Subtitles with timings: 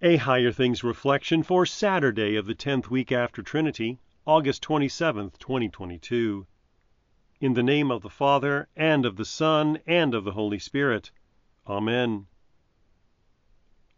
[0.00, 6.46] A Higher Things reflection for Saturday of the 10th week after Trinity, August 27th, 2022.
[7.40, 11.10] In the name of the Father, and of the Son, and of the Holy Spirit.
[11.66, 12.28] Amen.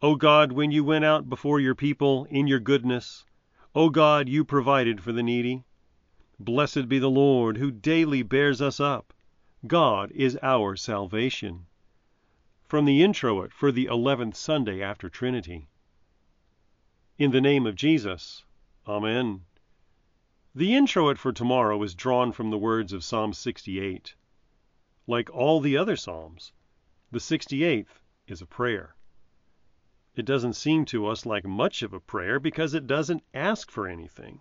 [0.00, 3.26] O God, when you went out before your people in your goodness,
[3.74, 5.64] O God, you provided for the needy.
[6.38, 9.12] Blessed be the Lord, who daily bears us up.
[9.66, 11.66] God is our salvation.
[12.64, 15.66] From the introit for the 11th Sunday after Trinity.
[17.20, 18.46] In the name of Jesus.
[18.88, 19.44] Amen.
[20.54, 24.14] The introit for tomorrow is drawn from the words of Psalm 68.
[25.06, 26.54] Like all the other Psalms,
[27.10, 28.96] the 68th is a prayer.
[30.14, 33.86] It doesn't seem to us like much of a prayer because it doesn't ask for
[33.86, 34.40] anything.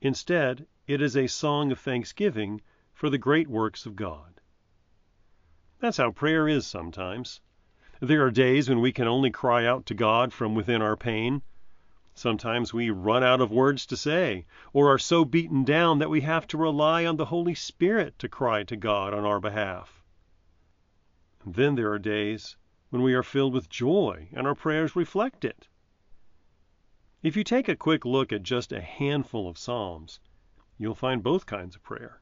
[0.00, 2.62] Instead, it is a song of thanksgiving
[2.94, 4.40] for the great works of God.
[5.78, 7.42] That's how prayer is sometimes.
[8.00, 11.42] There are days when we can only cry out to God from within our pain.
[12.20, 16.20] Sometimes we run out of words to say, or are so beaten down that we
[16.20, 20.04] have to rely on the Holy Spirit to cry to God on our behalf.
[21.42, 22.58] And then there are days
[22.90, 25.66] when we are filled with joy and our prayers reflect it.
[27.22, 30.20] If you take a quick look at just a handful of Psalms,
[30.76, 32.20] you'll find both kinds of prayer.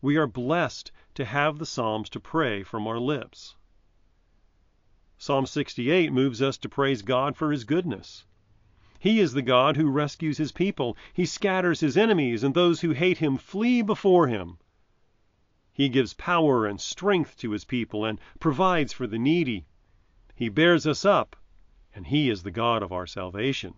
[0.00, 3.56] We are blessed to have the Psalms to pray from our lips.
[5.18, 8.24] Psalm 68 moves us to praise God for his goodness.
[8.98, 10.96] He is the God who rescues his people.
[11.12, 14.58] He scatters his enemies, and those who hate him flee before him.
[15.72, 19.66] He gives power and strength to his people and provides for the needy.
[20.34, 21.36] He bears us up,
[21.94, 23.74] and he is the God of our salvation.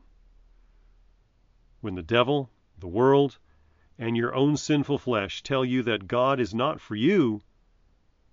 [1.80, 3.38] When the devil, the world,
[3.98, 7.42] and your own sinful flesh tell you that God is not for you,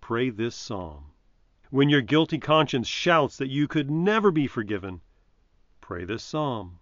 [0.01, 1.05] pray this psalm.
[1.71, 5.01] When your guilty conscience shouts that you could never be forgiven,
[5.87, 6.79] pray this psalm.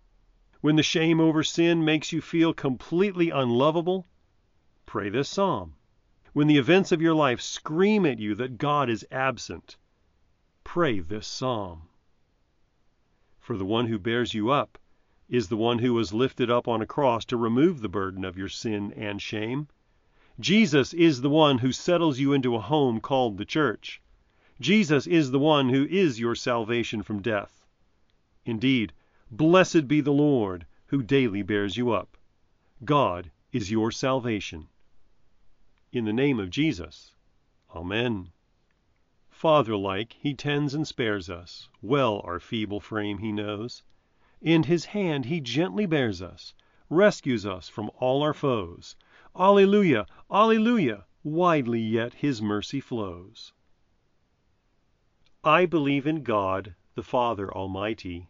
[0.62, 4.08] When the shame over sin makes you feel completely unlovable,
[4.86, 5.76] pray this psalm.
[6.32, 9.76] When the events of your life scream at you that God is absent,
[10.64, 11.90] pray this psalm.
[13.42, 14.78] For the one who bears you up
[15.28, 18.38] is the one who was lifted up on a cross to remove the burden of
[18.38, 19.68] your sin and shame.
[20.40, 24.02] Jesus is the one who settles you into a home called the church.
[24.62, 27.63] Jesus is the one who is your salvation from death.
[28.46, 28.94] Indeed,
[29.32, 32.18] blessed be the Lord who daily bears you up.
[32.84, 34.68] God is your salvation.
[35.92, 37.14] In the name of Jesus.
[37.74, 38.32] Amen.
[39.30, 41.70] Father-like, he tends and spares us.
[41.82, 43.84] Well our feeble frame he knows.
[44.42, 46.54] In his hand he gently bears us,
[46.90, 48.96] rescues us from all our foes.
[49.36, 53.54] Alleluia, alleluia, widely yet his mercy flows.
[55.44, 58.30] I believe in God, the Father Almighty,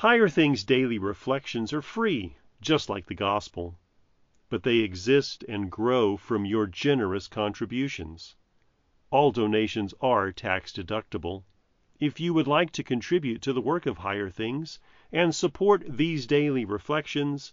[0.00, 3.78] Higher Things Daily Reflections are free, just like the gospel,
[4.48, 8.34] but they exist and grow from your generous contributions.
[9.10, 11.44] All donations are tax deductible.
[11.98, 14.78] If you would like to contribute to the work of Higher Things
[15.12, 17.52] and support these daily reflections,